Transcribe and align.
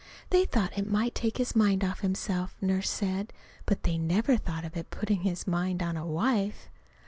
They 0.31 0.45
thought 0.45 0.75
it 0.79 0.89
might 0.89 1.13
take 1.13 1.37
his 1.37 1.55
mind 1.55 1.83
off 1.83 1.99
himself, 1.99 2.55
Nurse 2.59 2.89
said. 2.89 3.31
But 3.67 3.83
they 3.83 3.99
never 3.99 4.35
thought 4.35 4.65
of 4.65 4.75
its 4.75 4.87
putting 4.89 5.21
his 5.21 5.45
mind 5.45 5.83
on 5.83 5.95
a 5.95 6.07
wife! 6.07 6.71